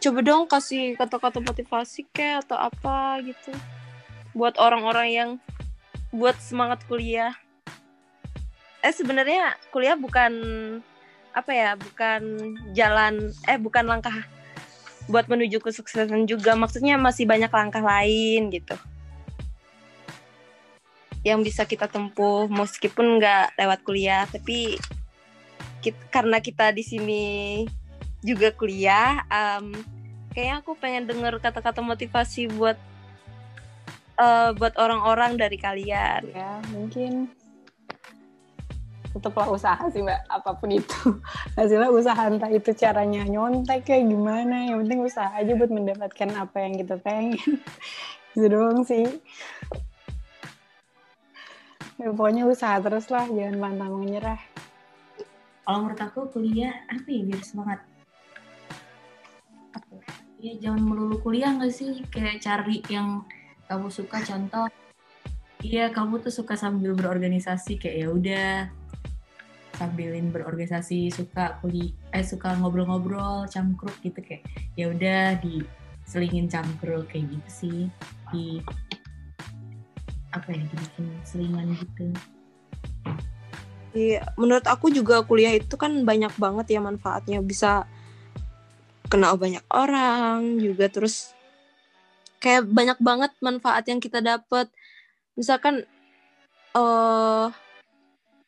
Coba 0.00 0.18
dong 0.24 0.48
kasih 0.48 0.96
kata-kata 0.96 1.44
motivasi 1.44 2.08
kayak 2.08 2.48
atau 2.48 2.56
apa 2.56 3.20
gitu. 3.20 3.52
Buat 4.30 4.56
orang-orang 4.58 5.08
yang 5.10 5.30
buat 6.10 6.38
semangat 6.42 6.82
kuliah. 6.86 7.34
Eh 8.82 8.94
sebenarnya 8.94 9.54
kuliah 9.70 9.94
bukan 9.94 10.32
apa 11.30 11.50
ya, 11.54 11.70
bukan 11.78 12.22
jalan 12.74 13.30
eh 13.46 13.58
bukan 13.58 13.86
langkah 13.86 14.26
buat 15.06 15.26
menuju 15.26 15.62
kesuksesan 15.62 16.26
juga. 16.26 16.54
Maksudnya 16.58 16.98
masih 16.98 17.26
banyak 17.26 17.50
langkah 17.50 17.82
lain 17.82 18.50
gitu. 18.50 18.74
Yang 21.20 21.52
bisa 21.52 21.62
kita 21.68 21.86
tempuh 21.86 22.48
meskipun 22.48 23.20
nggak 23.20 23.58
lewat 23.60 23.84
kuliah, 23.84 24.24
tapi 24.24 24.80
kit- 25.84 26.08
karena 26.08 26.40
kita 26.40 26.72
di 26.72 26.80
sini 26.80 27.24
juga 28.24 28.52
kuliah, 28.52 29.24
em, 29.28 29.76
kayaknya 30.32 30.64
aku 30.64 30.72
pengen 30.76 31.04
denger 31.04 31.40
kata-kata 31.40 31.84
motivasi 31.84 32.48
buat 32.52 32.76
eh, 34.20 34.50
buat 34.54 34.74
orang-orang 34.76 35.40
dari 35.40 35.56
kalian. 35.56 36.22
Ya 36.36 36.60
mungkin 36.70 37.32
tetaplah 39.10 39.50
usaha 39.50 39.82
sih 39.90 40.06
mbak 40.06 40.22
apa 40.30 40.54
pun 40.54 40.70
itu 40.70 41.18
hasilnya 41.58 41.90
usaha 41.90 42.30
entah 42.30 42.50
itu 42.50 42.70
caranya 42.78 43.26
nyontek 43.26 43.82
kayak 43.82 44.06
gimana 44.06 44.70
yang 44.70 44.86
penting 44.86 45.02
usaha 45.02 45.34
aja 45.34 45.50
buat 45.58 45.70
mendapatkan 45.70 46.30
apa 46.38 46.56
yang 46.62 46.74
kita 46.78 46.94
pengen 47.02 47.34
itu 48.38 48.46
doang 48.46 48.86
sih 48.86 49.10
ya, 51.98 52.14
pokoknya 52.14 52.46
usaha 52.46 52.78
terus 52.78 53.10
lah 53.10 53.26
jangan 53.26 53.58
pantang 53.58 53.98
menyerah 53.98 54.40
Kalau 55.60 55.86
menurut 55.86 56.02
aku 56.02 56.20
kuliah 56.34 56.82
apa 56.90 57.06
ya 57.06 57.22
biar 57.30 57.42
semangat? 57.46 57.78
Ya 60.42 60.58
jangan 60.58 60.82
melulu 60.82 61.22
kuliah 61.22 61.54
gak 61.54 61.70
sih? 61.70 62.02
Kayak 62.10 62.42
cari 62.42 62.82
yang 62.90 63.22
kamu 63.70 63.86
suka 63.86 64.18
contoh. 64.26 64.66
Iya 65.62 65.94
kamu 65.94 66.18
tuh 66.26 66.34
suka 66.34 66.58
sambil 66.58 66.98
berorganisasi 66.98 67.78
kayak 67.78 67.96
ya 68.02 68.08
udah 68.10 68.50
sambilin 69.78 70.34
berorganisasi 70.34 71.08
suka 71.14 71.56
kuli 71.62 71.94
eh 72.10 72.26
suka 72.26 72.58
ngobrol-ngobrol 72.58 73.46
cangkruk 73.46 73.94
gitu 74.02 74.18
kayak 74.20 74.42
ya 74.74 74.90
udah 74.90 75.40
diselingin 75.40 76.50
cangkruk 76.50 77.08
kayak 77.08 77.30
gitu 77.32 77.48
sih 77.48 77.80
di 78.34 78.60
apa 80.34 80.48
ya 80.52 80.60
dibikin 80.66 81.06
selingan 81.22 81.72
gitu 81.78 82.10
Iya, 83.90 84.22
menurut 84.38 84.62
aku 84.70 84.86
juga 84.94 85.26
kuliah 85.26 85.50
itu 85.58 85.74
kan 85.74 86.06
banyak 86.06 86.30
banget 86.38 86.78
ya 86.78 86.78
manfaatnya. 86.78 87.42
Bisa 87.42 87.90
kenal 89.10 89.34
banyak 89.34 89.66
orang 89.66 90.62
juga 90.62 90.86
terus 90.86 91.34
kayak 92.40 92.66
banyak 92.66 92.98
banget 92.98 93.32
manfaat 93.44 93.84
yang 93.86 94.00
kita 94.00 94.18
dapat. 94.24 94.66
Misalkan 95.36 95.84
eh 96.74 97.48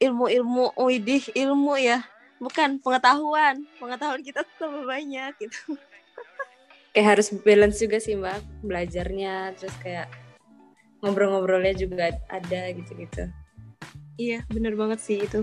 ilmu-ilmu, 0.02 0.74
widih 0.82 1.22
ilmu 1.36 1.78
ya, 1.78 2.02
bukan 2.42 2.82
pengetahuan. 2.82 3.62
Pengetahuan 3.78 4.20
kita 4.26 4.42
tambah 4.58 4.82
banyak 4.82 5.32
gitu. 5.38 5.78
kayak 6.92 7.16
harus 7.16 7.32
balance 7.40 7.80
juga 7.80 7.96
sih 7.98 8.20
mbak 8.20 8.44
belajarnya 8.60 9.56
terus 9.56 9.72
kayak 9.80 10.12
ngobrol-ngobrolnya 11.00 11.72
juga 11.72 12.12
ada 12.28 12.68
gitu-gitu 12.76 13.32
Iya, 14.20 14.44
bener 14.52 14.76
banget 14.76 15.00
sih 15.00 15.24
itu. 15.24 15.40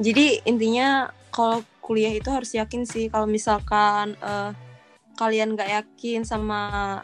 Jadi 0.00 0.40
intinya 0.48 1.12
kalau 1.28 1.60
kuliah 1.84 2.10
itu 2.16 2.26
harus 2.32 2.56
yakin 2.56 2.88
sih 2.88 3.12
kalau 3.12 3.28
misalkan 3.28 4.16
eh, 4.24 4.50
kalian 5.20 5.52
gak 5.52 5.68
yakin 5.68 6.24
sama 6.24 6.98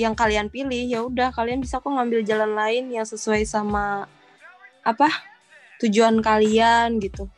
yang 0.00 0.16
kalian 0.16 0.48
pilih, 0.48 0.88
ya 0.88 1.04
udah 1.04 1.28
kalian 1.36 1.60
bisa 1.60 1.76
kok 1.76 1.92
ngambil 1.92 2.24
jalan 2.24 2.56
lain 2.56 2.88
yang 2.88 3.04
sesuai 3.04 3.44
sama 3.44 4.08
apa 4.80 5.12
tujuan 5.84 6.24
kalian 6.24 6.96
gitu. 7.04 7.28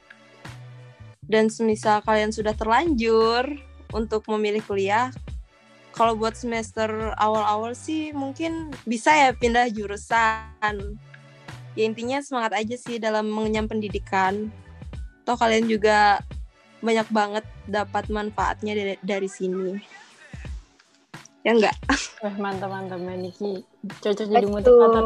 Dan 1.27 1.51
semisal 1.51 1.99
kalian 2.07 2.31
sudah 2.31 2.55
terlanjur 2.55 3.59
untuk 3.91 4.23
memilih 4.31 4.63
kuliah, 4.63 5.11
kalau 5.91 6.15
buat 6.15 6.39
semester 6.39 7.11
awal-awal 7.19 7.75
sih 7.75 8.15
mungkin 8.15 8.71
bisa 8.87 9.11
ya 9.11 9.35
pindah 9.35 9.67
jurusan. 9.75 10.79
Ya 11.75 11.83
intinya 11.83 12.23
semangat 12.23 12.63
aja 12.63 12.77
sih 12.79 13.03
dalam 13.03 13.27
mengenyam 13.27 13.67
pendidikan. 13.67 14.55
Toh 15.27 15.35
kalian 15.35 15.67
juga 15.67 16.23
banyak 16.79 17.09
banget 17.11 17.45
dapat 17.67 18.07
manfaatnya 18.11 18.75
dari, 18.75 18.95
dari 19.03 19.29
sini 19.31 20.02
ya 21.43 21.53
enggak? 21.55 21.77
Wah, 22.23 22.35
mantap 22.43 22.71
mantap 22.71 22.99
Mbak 22.99 23.17
Niki. 23.19 23.53
Cocok 24.03 24.27
jadi 24.27 24.47
motivator. 24.47 25.05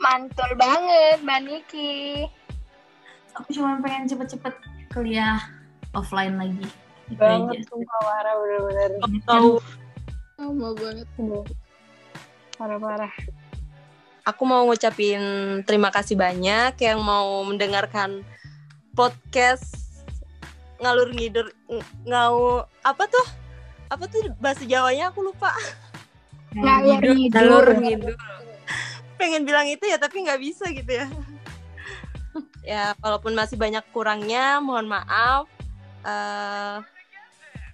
Mantul 0.00 0.50
banget, 0.56 1.18
Mbak 1.22 1.40
Niki. 1.46 1.92
aku 3.30 3.46
cuma 3.54 3.78
pengen 3.78 4.10
cepet-cepet 4.10 4.54
kuliah 4.90 5.38
offline 5.94 6.34
lagi. 6.34 6.66
Itu 7.06 7.18
banget 7.18 7.62
sumpah 7.70 7.98
parah 8.02 8.34
bener-bener. 8.36 8.90
Tahu. 9.22 9.52
Sama 10.36 10.68
banget. 10.74 11.06
parah 12.60 12.76
parah 12.76 13.12
aku 14.30 14.42
mau 14.44 14.62
ngucapin 14.68 15.20
terima 15.64 15.88
kasih 15.90 16.14
banyak 16.14 16.76
yang 16.78 17.00
mau 17.00 17.40
mendengarkan 17.42 18.22
podcast 18.92 19.64
ngalur 20.80 21.12
ngidur 21.12 21.50
ng- 21.68 21.84
ngau 22.08 22.64
apa 22.84 23.04
tuh 23.08 23.26
apa 23.90 24.06
tuh 24.06 24.30
bahasa 24.38 24.62
Jawanya? 24.64 25.10
Aku 25.10 25.26
lupa. 25.26 25.50
Ngalur 26.54 27.02
ngidul. 27.02 27.34
ngalur 27.34 27.66
ngidul 27.78 28.14
pengen 29.20 29.44
bilang 29.44 29.68
itu 29.68 29.84
ya 29.84 30.00
tapi 30.00 30.24
nggak 30.24 30.40
bisa 30.40 30.72
gitu 30.72 30.88
ya. 30.88 31.06
Ya 32.64 32.96
walaupun 33.04 33.36
masih 33.36 33.60
banyak 33.60 33.84
kurangnya 33.92 34.64
mohon 34.64 34.88
maaf. 34.88 35.44
Eh, 36.00 36.76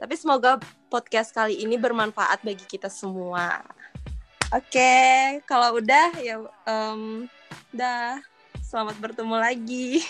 tapi 0.02 0.14
semoga 0.18 0.58
podcast 0.90 1.30
kali 1.30 1.62
ini 1.62 1.78
bermanfaat 1.78 2.42
bagi 2.42 2.66
kita 2.66 2.90
semua. 2.90 3.62
Oke 4.50 5.38
kalau 5.46 5.78
udah 5.78 6.10
ya 6.18 6.42
em, 6.66 7.30
udah 7.70 8.18
selamat 8.66 8.98
bertemu 8.98 9.36
lagi. 9.38 10.02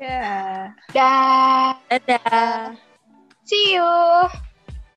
Ya. 0.00 0.72
Dah. 0.96 1.76
dadah. 1.92 2.72
See 3.44 3.76
you. 3.76 4.49